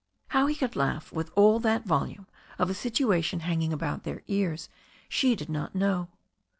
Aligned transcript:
How 0.29 0.47
h« 0.47 0.57
could 0.57 0.75
laugh 0.75 1.11
with 1.13 1.29
all 1.35 1.59
that 1.59 1.85
volume 1.85 2.25
of 2.57 2.71
a 2.71 2.73
situation 2.73 3.41
hanging 3.41 3.71
about 3.71 4.01
their 4.03 4.23
ears 4.25 4.67
she 5.07 5.35
did 5.35 5.47
not 5.47 5.75
know. 5.75 6.07